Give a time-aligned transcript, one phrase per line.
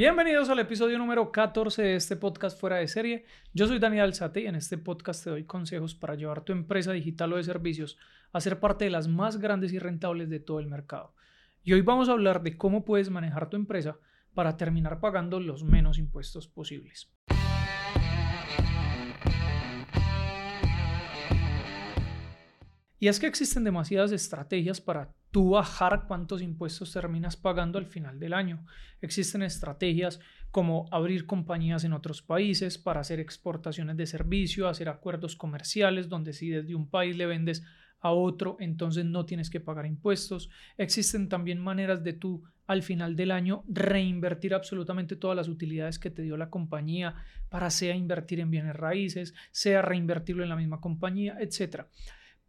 [0.00, 3.26] Bienvenidos al episodio número 14 de este podcast Fuera de Serie.
[3.52, 6.92] Yo soy Daniel Alzate y en este podcast te doy consejos para llevar tu empresa
[6.92, 7.98] digital o de servicios
[8.32, 11.12] a ser parte de las más grandes y rentables de todo el mercado.
[11.62, 13.98] Y hoy vamos a hablar de cómo puedes manejar tu empresa
[14.32, 17.12] para terminar pagando los menos impuestos posibles.
[23.00, 28.20] Y es que existen demasiadas estrategias para tú bajar cuántos impuestos terminas pagando al final
[28.20, 28.66] del año.
[29.00, 35.34] Existen estrategias como abrir compañías en otros países para hacer exportaciones de servicio, hacer acuerdos
[35.34, 37.64] comerciales donde si desde un país le vendes
[38.00, 40.50] a otro, entonces no tienes que pagar impuestos.
[40.76, 46.10] Existen también maneras de tú al final del año reinvertir absolutamente todas las utilidades que
[46.10, 47.14] te dio la compañía
[47.48, 51.88] para sea invertir en bienes raíces, sea reinvertirlo en la misma compañía, etcétera.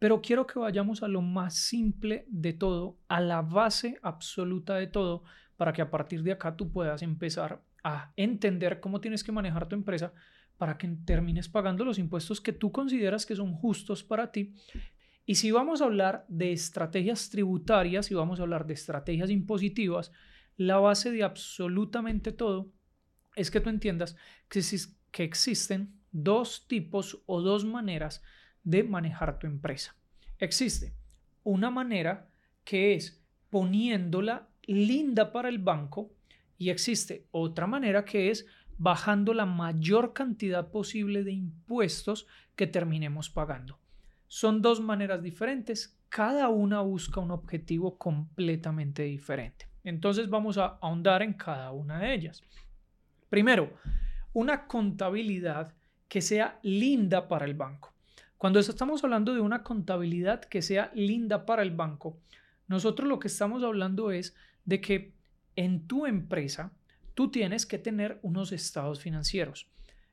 [0.02, 4.88] Pero quiero que vayamos a lo más simple de todo, a la base absoluta de
[4.88, 5.22] todo,
[5.56, 9.68] para que a partir de acá tú puedas empezar a entender cómo tienes que manejar
[9.68, 10.12] tu empresa
[10.58, 14.56] para que termines pagando los impuestos que tú consideras que son justos para ti.
[15.24, 20.10] Y si vamos a hablar de estrategias tributarias, y vamos a hablar de estrategias impositivas,
[20.56, 22.72] la base de absolutamente todo
[23.36, 24.16] es que tú entiendas
[24.48, 24.62] que,
[25.12, 28.20] que existen dos tipos o dos maneras
[28.64, 29.94] de manejar tu empresa.
[30.38, 30.92] Existe
[31.44, 32.28] una manera
[32.64, 36.10] que es poniéndola linda para el banco
[36.58, 38.46] y existe otra manera que es
[38.78, 43.78] bajando la mayor cantidad posible de impuestos que terminemos pagando.
[44.28, 49.68] Son dos maneras diferentes, cada una busca un objetivo completamente diferente.
[49.84, 52.42] Entonces vamos a ahondar en cada una de ellas.
[53.28, 53.72] Primero,
[54.32, 55.74] una contabilidad
[56.08, 57.91] que sea linda para el banco.
[58.42, 62.18] Cuando estamos hablando de una contabilidad que sea linda para el banco,
[62.66, 64.34] nosotros lo que estamos hablando es
[64.64, 65.12] de que
[65.54, 66.72] en tu empresa
[67.14, 69.68] tú tienes que tener unos estados financieros.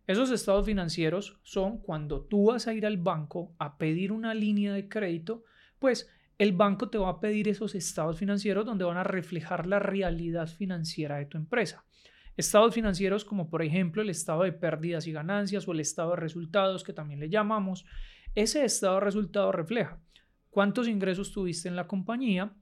[0.06, 4.74] Esos estados financieros son cuando tú vas a ir al banco a pedir una línea
[4.74, 5.44] de crédito,
[5.80, 9.80] pues el banco te va a pedir esos estados financieros donde van a reflejar la
[9.80, 11.84] realidad financiera de tu empresa.
[12.38, 16.18] Estados financieros como por ejemplo el estado de pérdidas y ganancias o el estado de
[16.18, 17.86] resultados que también le llamamos,
[18.36, 20.02] ese estado resultado refleja
[20.50, 22.54] cuántos ingresos tuviste en la compañía,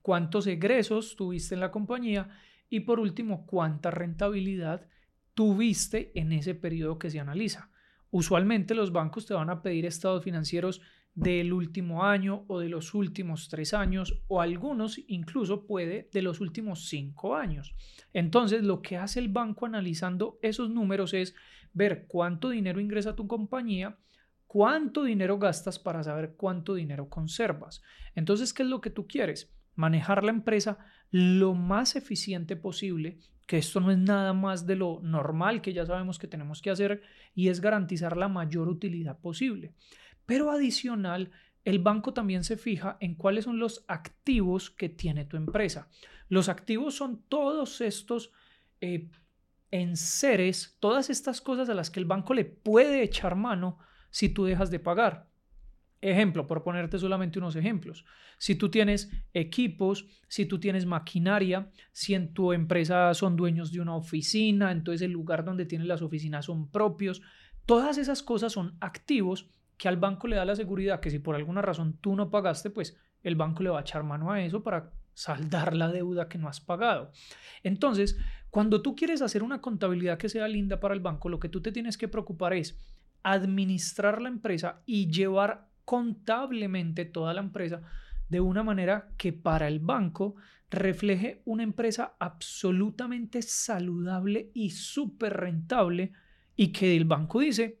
[0.00, 2.28] cuántos egresos tuviste en la compañía
[2.68, 4.88] y por último cuánta rentabilidad
[5.34, 7.70] tuviste en ese periodo que se analiza.
[8.10, 10.82] Usualmente los bancos te van a pedir estados financieros
[11.14, 16.40] del último año o de los últimos tres años o algunos incluso puede de los
[16.40, 17.74] últimos cinco años.
[18.12, 21.34] Entonces lo que hace el banco analizando esos números es
[21.74, 23.98] ver cuánto dinero ingresa tu compañía,
[24.52, 27.82] cuánto dinero gastas para saber cuánto dinero conservas.
[28.14, 29.50] Entonces, ¿qué es lo que tú quieres?
[29.76, 30.76] Manejar la empresa
[31.10, 35.86] lo más eficiente posible, que esto no es nada más de lo normal que ya
[35.86, 37.00] sabemos que tenemos que hacer
[37.34, 39.72] y es garantizar la mayor utilidad posible.
[40.26, 41.30] Pero adicional,
[41.64, 45.88] el banco también se fija en cuáles son los activos que tiene tu empresa.
[46.28, 48.32] Los activos son todos estos
[48.82, 49.08] eh,
[49.70, 53.78] enseres, todas estas cosas a las que el banco le puede echar mano
[54.12, 55.26] si tú dejas de pagar.
[56.00, 58.04] Ejemplo, por ponerte solamente unos ejemplos.
[58.38, 63.80] Si tú tienes equipos, si tú tienes maquinaria, si en tu empresa son dueños de
[63.80, 67.22] una oficina, entonces el lugar donde tienes las oficinas son propios,
[67.66, 71.34] todas esas cosas son activos que al banco le da la seguridad que si por
[71.34, 74.62] alguna razón tú no pagaste, pues el banco le va a echar mano a eso
[74.62, 77.12] para saldar la deuda que no has pagado.
[77.62, 78.18] Entonces,
[78.50, 81.62] cuando tú quieres hacer una contabilidad que sea linda para el banco, lo que tú
[81.62, 82.78] te tienes que preocupar es
[83.22, 87.82] administrar la empresa y llevar contablemente toda la empresa
[88.28, 90.36] de una manera que para el banco
[90.70, 96.12] refleje una empresa absolutamente saludable y súper rentable
[96.56, 97.80] y que el banco dice,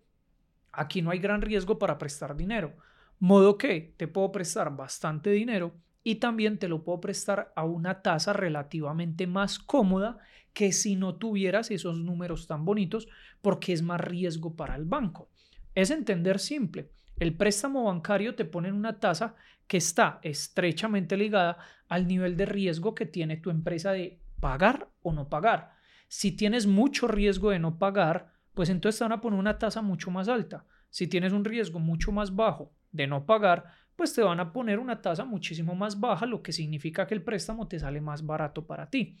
[0.72, 2.76] aquí no hay gran riesgo para prestar dinero.
[3.18, 5.74] Modo que te puedo prestar bastante dinero
[6.04, 10.18] y también te lo puedo prestar a una tasa relativamente más cómoda
[10.52, 13.08] que si no tuvieras esos números tan bonitos
[13.40, 15.28] porque es más riesgo para el banco.
[15.74, 16.90] Es entender simple.
[17.18, 19.34] El préstamo bancario te pone en una tasa
[19.66, 25.12] que está estrechamente ligada al nivel de riesgo que tiene tu empresa de pagar o
[25.12, 25.74] no pagar.
[26.08, 29.80] Si tienes mucho riesgo de no pagar, pues entonces te van a poner una tasa
[29.80, 30.66] mucho más alta.
[30.90, 33.64] Si tienes un riesgo mucho más bajo de no pagar,
[33.96, 37.22] pues te van a poner una tasa muchísimo más baja, lo que significa que el
[37.22, 39.16] préstamo te sale más barato para ti.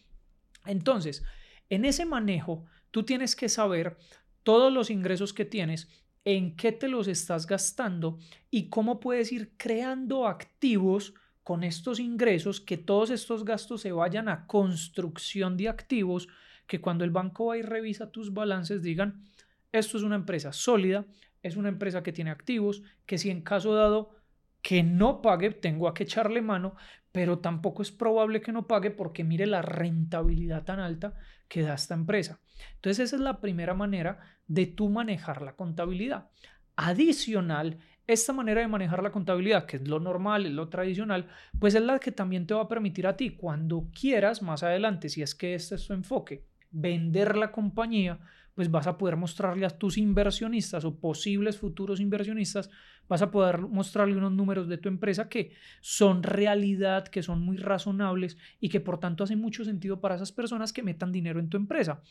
[0.66, 1.24] Entonces,
[1.70, 3.96] en ese manejo, tú tienes que saber
[4.42, 5.88] todos los ingresos que tienes
[6.24, 8.18] en qué te los estás gastando
[8.50, 14.28] y cómo puedes ir creando activos con estos ingresos, que todos estos gastos se vayan
[14.28, 16.28] a construcción de activos
[16.66, 19.24] que cuando el banco va y revisa tus balances digan,
[19.72, 21.04] esto es una empresa sólida,
[21.42, 24.10] es una empresa que tiene activos, que si en caso dado
[24.62, 26.76] que no pague, tengo a que echarle mano,
[27.10, 31.14] pero tampoco es probable que no pague porque mire la rentabilidad tan alta
[31.48, 32.40] que da esta empresa.
[32.76, 36.30] Entonces esa es la primera manera de tú manejar la contabilidad.
[36.76, 41.28] Adicional, esta manera de manejar la contabilidad, que es lo normal, es lo tradicional,
[41.58, 45.08] pues es la que también te va a permitir a ti, cuando quieras más adelante,
[45.08, 48.18] si es que este es tu enfoque, vender la compañía,
[48.54, 52.70] pues vas a poder mostrarle a tus inversionistas o posibles futuros inversionistas,
[53.08, 57.56] vas a poder mostrarle unos números de tu empresa que son realidad, que son muy
[57.56, 61.48] razonables y que por tanto hacen mucho sentido para esas personas que metan dinero en
[61.48, 62.02] tu empresa.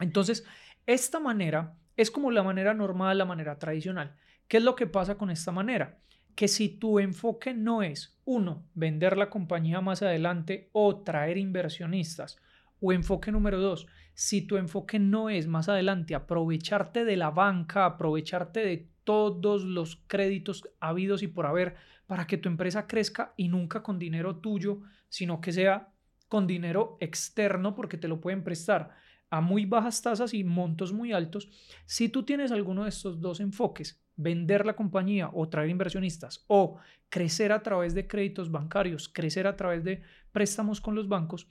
[0.00, 0.44] Entonces,
[0.86, 4.14] esta manera es como la manera normal, la manera tradicional.
[4.48, 5.98] ¿Qué es lo que pasa con esta manera?
[6.34, 12.36] Que si tu enfoque no es, uno, vender la compañía más adelante o traer inversionistas,
[12.80, 13.86] o enfoque número dos,
[14.16, 19.96] si tu enfoque no es más adelante aprovecharte de la banca, aprovecharte de todos los
[20.06, 21.76] créditos habidos y por haber
[22.06, 24.80] para que tu empresa crezca y nunca con dinero tuyo,
[25.10, 25.92] sino que sea
[26.28, 28.96] con dinero externo porque te lo pueden prestar
[29.28, 31.50] a muy bajas tasas y montos muy altos.
[31.84, 36.78] Si tú tienes alguno de estos dos enfoques, vender la compañía o traer inversionistas o
[37.10, 40.00] crecer a través de créditos bancarios, crecer a través de
[40.32, 41.48] préstamos con los bancos,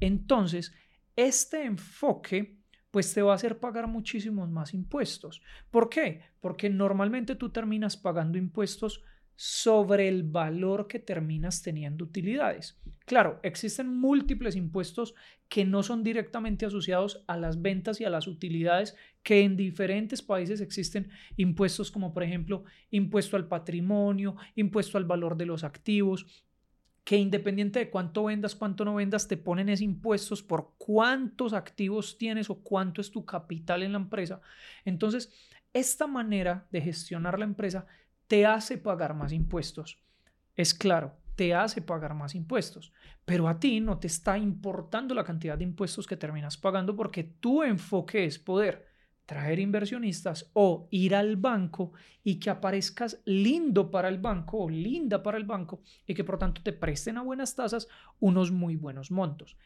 [0.00, 0.72] entonces
[1.16, 2.58] este enfoque
[2.90, 5.42] pues te va a hacer pagar muchísimos más impuestos.
[5.70, 6.22] ¿Por qué?
[6.40, 9.02] Porque normalmente tú terminas pagando impuestos
[9.34, 12.80] sobre el valor que terminas teniendo utilidades.
[13.04, 15.14] Claro, existen múltiples impuestos
[15.48, 20.22] que no son directamente asociados a las ventas y a las utilidades, que en diferentes
[20.22, 26.45] países existen impuestos como por ejemplo impuesto al patrimonio, impuesto al valor de los activos,
[27.06, 32.18] que independiente de cuánto vendas, cuánto no vendas, te ponen esos impuestos por cuántos activos
[32.18, 34.40] tienes o cuánto es tu capital en la empresa.
[34.84, 35.32] Entonces,
[35.72, 37.86] esta manera de gestionar la empresa
[38.26, 40.02] te hace pagar más impuestos.
[40.56, 42.92] Es claro, te hace pagar más impuestos,
[43.24, 47.22] pero a ti no te está importando la cantidad de impuestos que terminas pagando porque
[47.22, 48.88] tu enfoque es poder
[49.26, 51.92] traer inversionistas o ir al banco
[52.22, 56.38] y que aparezcas lindo para el banco o linda para el banco y que por
[56.38, 57.88] tanto te presten a buenas tasas
[58.20, 59.56] unos muy buenos montos.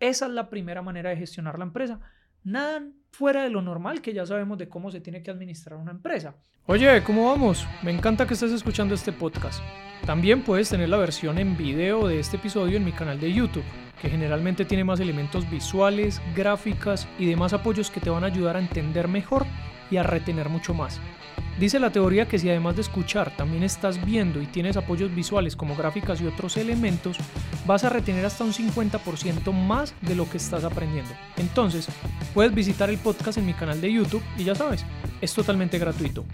[0.00, 2.00] Esa es la primera manera de gestionar la empresa.
[2.42, 2.82] Nada
[3.12, 6.34] fuera de lo normal que ya sabemos de cómo se tiene que administrar una empresa.
[6.66, 7.66] Oye, ¿cómo vamos?
[7.82, 9.62] Me encanta que estés escuchando este podcast.
[10.06, 13.89] También puedes tener la versión en video de este episodio en mi canal de YouTube
[14.00, 18.56] que generalmente tiene más elementos visuales, gráficas y demás apoyos que te van a ayudar
[18.56, 19.46] a entender mejor
[19.90, 21.00] y a retener mucho más.
[21.58, 25.56] Dice la teoría que si además de escuchar también estás viendo y tienes apoyos visuales
[25.56, 27.18] como gráficas y otros elementos,
[27.66, 31.10] vas a retener hasta un 50% más de lo que estás aprendiendo.
[31.36, 31.88] Entonces,
[32.32, 34.86] puedes visitar el podcast en mi canal de YouTube y ya sabes,
[35.20, 36.24] es totalmente gratuito.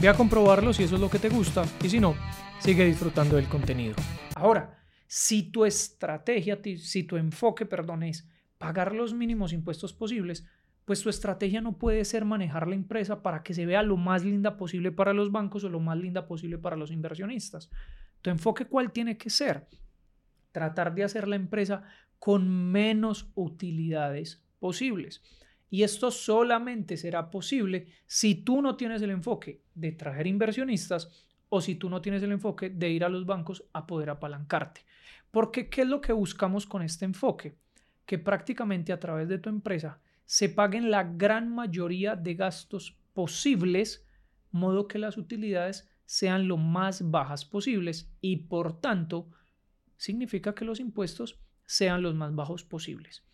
[0.00, 2.14] Ve a comprobarlo si eso es lo que te gusta y si no,
[2.60, 3.96] sigue disfrutando del contenido.
[4.36, 10.46] Ahora, si tu estrategia, si tu enfoque, perdón, es pagar los mínimos impuestos posibles,
[10.84, 14.24] pues tu estrategia no puede ser manejar la empresa para que se vea lo más
[14.24, 17.70] linda posible para los bancos o lo más linda posible para los inversionistas.
[18.22, 19.66] Tu enfoque cuál tiene que ser?
[20.52, 21.82] Tratar de hacer la empresa
[22.18, 25.22] con menos utilidades posibles.
[25.68, 31.60] Y esto solamente será posible si tú no tienes el enfoque de traer inversionistas o
[31.60, 34.84] si tú no tienes el enfoque de ir a los bancos a poder apalancarte.
[35.30, 37.56] Porque, ¿qué es lo que buscamos con este enfoque?
[38.04, 44.06] Que prácticamente a través de tu empresa se paguen la gran mayoría de gastos posibles,
[44.50, 49.28] modo que las utilidades sean lo más bajas posibles y por tanto
[49.96, 53.24] significa que los impuestos sean los más bajos posibles.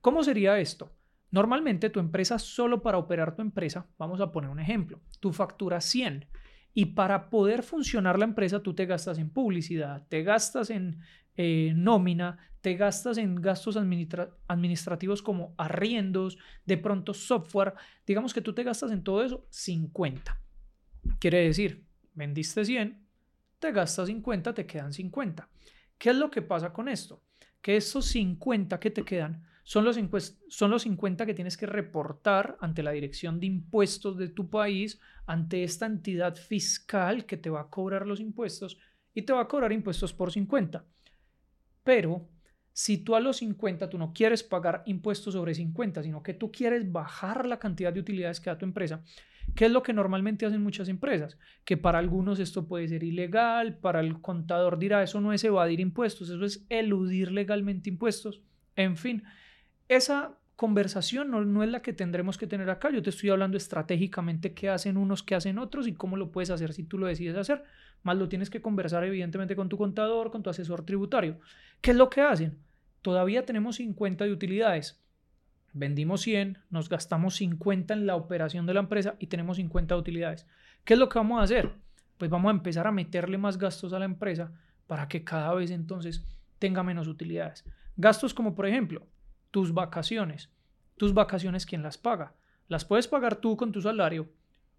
[0.00, 0.92] ¿Cómo sería esto?
[1.30, 5.80] Normalmente tu empresa, solo para operar tu empresa, vamos a poner un ejemplo, tu factura
[5.80, 6.26] 100
[6.74, 10.98] y para poder funcionar la empresa tú te gastas en publicidad, te gastas en
[11.36, 17.74] eh, nómina, te gastas en gastos administrativos como arriendos, de pronto software,
[18.06, 20.40] digamos que tú te gastas en todo eso 50.
[21.20, 23.06] Quiere decir, vendiste 100,
[23.58, 25.48] te gastas 50, te quedan 50.
[25.98, 27.22] ¿Qué es lo que pasa con esto?
[27.60, 29.98] Que esos 50 que te quedan son los,
[30.48, 35.00] son los 50 que tienes que reportar ante la Dirección de Impuestos de tu país,
[35.26, 38.78] ante esta entidad fiscal que te va a cobrar los impuestos
[39.14, 40.84] y te va a cobrar impuestos por 50.
[41.82, 42.28] Pero
[42.74, 46.52] si tú a los 50 tú no quieres pagar impuestos sobre 50, sino que tú
[46.52, 49.02] quieres bajar la cantidad de utilidades que da tu empresa,
[49.54, 51.38] ¿qué es lo que normalmente hacen muchas empresas?
[51.64, 55.80] Que para algunos esto puede ser ilegal, para el contador dirá eso no es evadir
[55.80, 58.42] impuestos, eso es eludir legalmente impuestos,
[58.76, 59.22] en fin.
[59.88, 62.90] Esa conversación no, no, es la que tendremos que tener acá.
[62.90, 66.50] Yo te estoy hablando estratégicamente qué hacen unos, qué hacen otros y cómo lo puedes
[66.50, 67.64] hacer si tú lo decides hacer.
[68.02, 71.38] Más lo tienes que conversar evidentemente con tu contador, con tu asesor tributario.
[71.80, 72.58] ¿Qué es lo que hacen?
[73.02, 75.00] Todavía tenemos 50 de utilidades.
[75.72, 80.00] Vendimos 100, nos gastamos 50 en la operación de la empresa y tenemos 50 de
[80.00, 80.46] utilidades.
[80.84, 81.72] ¿Qué es lo que vamos a hacer?
[82.16, 84.52] Pues vamos a empezar a meterle más gastos a la empresa
[84.86, 86.24] para que cada vez entonces
[86.60, 87.64] tenga menos utilidades.
[87.96, 89.06] Gastos como por ejemplo,
[89.54, 90.50] tus vacaciones.
[90.96, 92.34] Tus vacaciones, ¿quién las paga?
[92.66, 94.28] Las puedes pagar tú con tu salario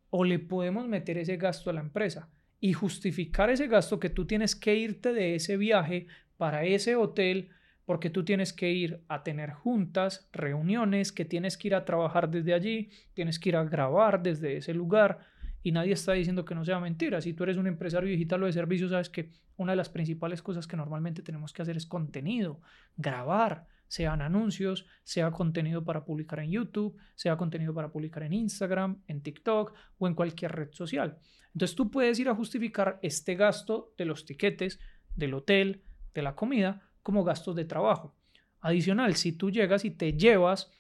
[0.09, 2.27] o le podemos meter ese gasto a la empresa
[2.59, 7.51] y justificar ese gasto que tú tienes que irte de ese viaje para ese hotel
[7.85, 12.29] porque tú tienes que ir a tener juntas, reuniones, que tienes que ir a trabajar
[12.29, 15.19] desde allí, tienes que ir a grabar desde ese lugar
[15.63, 17.21] y nadie está diciendo que no sea mentira.
[17.21, 20.41] Si tú eres un empresario digital o de servicios, sabes que una de las principales
[20.41, 22.59] cosas que normalmente tenemos que hacer es contenido,
[22.97, 29.01] grabar, sean anuncios, sea contenido para publicar en YouTube, sea contenido para publicar en Instagram,
[29.07, 31.17] en TikTok o en cualquier red social.
[31.53, 34.79] Entonces tú puedes ir a justificar este gasto de los tiquetes,
[35.15, 38.15] del hotel, de la comida, como gastos de trabajo.
[38.61, 40.71] Adicional, si tú llegas y te llevas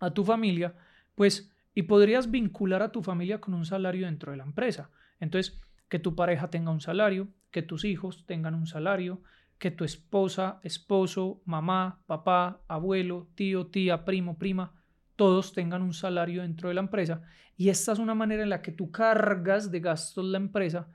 [0.00, 0.74] a tu familia,
[1.14, 4.90] pues, y podrías vincular a tu familia con un salario dentro de la empresa.
[5.20, 9.22] Entonces, que tu pareja tenga un salario, que tus hijos tengan un salario,
[9.60, 14.72] que tu esposa, esposo, mamá, papá, abuelo, tío, tía, primo, prima,
[15.16, 17.22] todos tengan un salario dentro de la empresa.
[17.58, 20.88] Y esta es una manera en la que tú cargas de gastos la empresa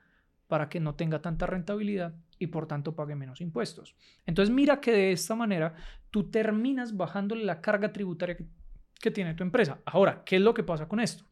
[0.47, 3.95] para que no tenga tanta rentabilidad y por tanto pague menos impuestos.
[4.25, 5.75] Entonces mira que de esta manera
[6.09, 8.47] tú terminas bajándole la carga tributaria que,
[8.99, 9.79] que tiene tu empresa.
[9.85, 11.23] Ahora, ¿qué es lo que pasa con esto?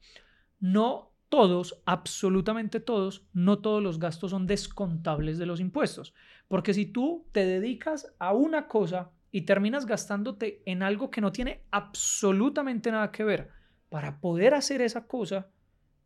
[0.59, 6.13] No todos, absolutamente todos, no todos los gastos son descontables de los impuestos.
[6.47, 11.31] Porque si tú te dedicas a una cosa y terminas gastándote en algo que no
[11.31, 13.49] tiene absolutamente nada que ver
[13.89, 15.49] para poder hacer esa cosa,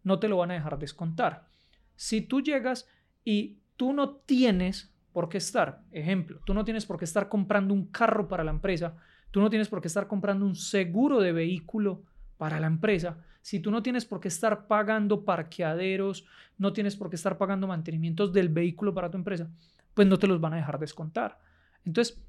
[0.02, 1.50] no te lo van a dejar descontar.
[1.98, 2.88] Si tú llegas
[3.26, 7.74] y tú no tienes por qué estar, ejemplo, tú no tienes por qué estar comprando
[7.74, 8.96] un carro para la empresa,
[9.32, 12.04] tú no tienes por qué estar comprando un seguro de vehículo
[12.38, 16.26] para la empresa, si tú no tienes por qué estar pagando parqueaderos,
[16.58, 19.50] no tienes por qué estar pagando mantenimientos del vehículo para tu empresa,
[19.94, 21.40] pues no te los van a dejar descontar.
[21.86, 22.22] Entonces,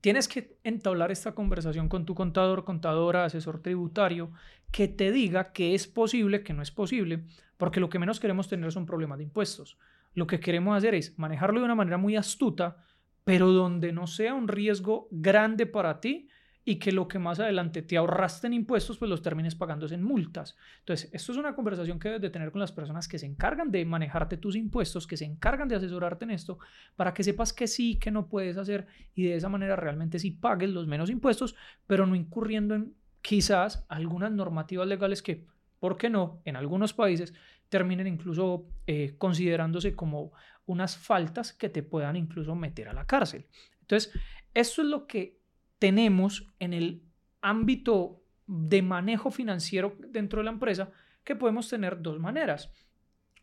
[0.00, 4.30] tienes que entablar esta conversación con tu contador, contadora, asesor tributario,
[4.72, 7.24] que te diga que es posible, que no es posible,
[7.56, 9.78] porque lo que menos queremos tener son problemas de impuestos.
[10.14, 12.78] Lo que queremos hacer es manejarlo de una manera muy astuta,
[13.24, 16.28] pero donde no sea un riesgo grande para ti
[16.68, 20.02] y que lo que más adelante te ahorraste en impuestos, pues los termines pagándose en
[20.02, 20.56] multas.
[20.80, 23.70] Entonces, esto es una conversación que debes de tener con las personas que se encargan
[23.70, 26.58] de manejarte tus impuestos, que se encargan de asesorarte en esto,
[26.96, 30.32] para que sepas que sí, que no puedes hacer y de esa manera realmente sí
[30.32, 31.54] pagues los menos impuestos,
[31.86, 35.46] pero no incurriendo en quizás algunas normativas legales que,
[35.78, 36.42] ¿por qué no?
[36.44, 37.32] En algunos países
[37.68, 40.32] terminen incluso eh, considerándose como
[40.64, 43.46] unas faltas que te puedan incluso meter a la cárcel.
[43.82, 44.12] Entonces,
[44.52, 45.45] esto es lo que
[45.78, 47.02] tenemos en el
[47.40, 50.90] ámbito de manejo financiero dentro de la empresa
[51.24, 52.72] que podemos tener dos maneras.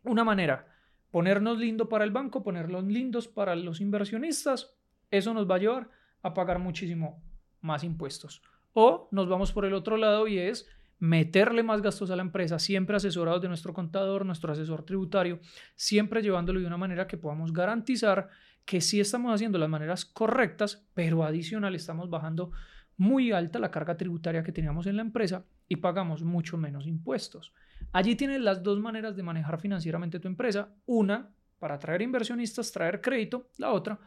[0.04, 0.68] Una manera,
[1.12, 4.76] ponernos lindo para el banco, ponerlos lindos para los inversionistas.
[5.12, 5.90] Eso nos va a llevar
[6.22, 7.22] a pagar muchísimo
[7.62, 8.42] más impuestos.
[8.74, 10.68] O nos vamos por el otro lado y es
[11.00, 15.40] meterle más gastos a la empresa, siempre asesorados de nuestro contador, nuestro asesor tributario,
[15.76, 18.30] siempre llevándolo de una manera que podamos garantizar
[18.66, 22.52] que sí estamos haciendo las maneras correctas, pero adicional estamos bajando
[22.98, 27.54] muy alta la carga tributaria que teníamos en la empresa y pagamos mucho menos impuestos.
[27.92, 30.74] Allí tienes las dos maneras de manejar financieramente tu empresa.
[30.86, 33.50] Una, para traer inversionistas, traer crédito.
[33.58, 34.00] La otra,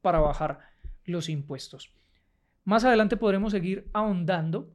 [0.00, 0.60] para bajar
[1.04, 1.92] los impuestos.
[2.64, 4.74] Más adelante podremos seguir ahondando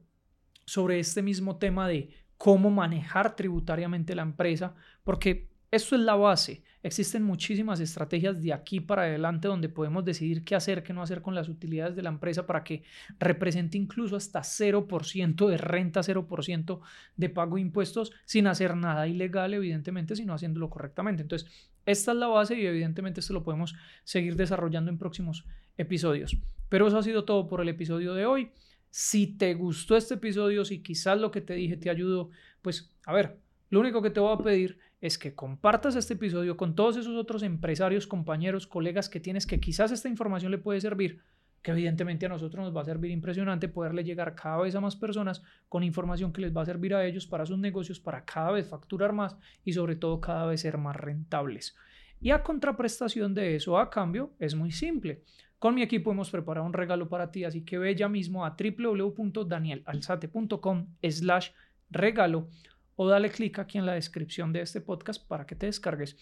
[0.66, 6.62] sobre este mismo tema de cómo manejar tributariamente la empresa, porque esto es la base.
[6.82, 11.22] Existen muchísimas estrategias de aquí para adelante donde podemos decidir qué hacer, qué no hacer
[11.22, 12.82] con las utilidades de la empresa para que
[13.18, 16.80] represente incluso hasta 0% de renta, 0%
[17.16, 21.22] de pago de impuestos sin hacer nada ilegal, evidentemente, sino haciéndolo correctamente.
[21.22, 21.50] Entonces,
[21.86, 26.36] esta es la base y evidentemente esto lo podemos seguir desarrollando en próximos episodios.
[26.68, 28.50] Pero eso ha sido todo por el episodio de hoy.
[28.90, 32.30] Si te gustó este episodio, si quizás lo que te dije te ayudó,
[32.62, 33.38] pues a ver,
[33.70, 37.16] lo único que te voy a pedir es que compartas este episodio con todos esos
[37.16, 41.20] otros empresarios, compañeros, colegas que tienes que quizás esta información le puede servir,
[41.60, 44.96] que evidentemente a nosotros nos va a servir impresionante poderle llegar cada vez a más
[44.96, 48.52] personas con información que les va a servir a ellos para sus negocios, para cada
[48.52, 51.74] vez facturar más y sobre todo cada vez ser más rentables.
[52.20, 55.22] Y a contraprestación de eso, a cambio, es muy simple.
[55.58, 58.56] Con mi equipo hemos preparado un regalo para ti, así que ve ya mismo a
[58.58, 61.50] www.danielalzate.com slash
[61.90, 62.48] regalo
[62.96, 66.16] o dale clic aquí en la descripción de este podcast para que te descargues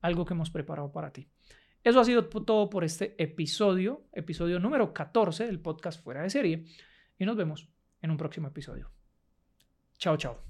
[0.00, 1.28] algo que hemos preparado para ti.
[1.84, 6.64] Eso ha sido todo por este episodio, episodio número 14 del podcast Fuera de Serie,
[7.18, 7.68] y nos vemos
[8.02, 8.90] en un próximo episodio.
[9.98, 10.47] Chao, chao.